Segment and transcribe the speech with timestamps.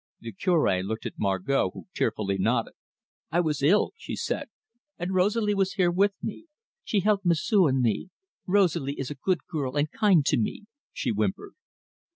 [0.19, 2.73] The Cure looked at Margot, who tearfully nodded.
[3.29, 4.49] "I was ill," she said,
[4.97, 6.47] "and Rosalie was here with me.
[6.83, 8.09] She helped M'sieu' and me.
[8.47, 11.53] Rosalie is a good girl, and kind to me," she whimpered.